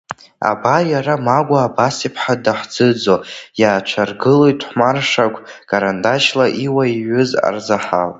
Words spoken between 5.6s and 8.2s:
карандашьла Иуа ииҩыз арзаҳал…